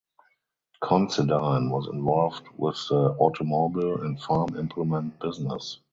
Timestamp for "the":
2.89-3.15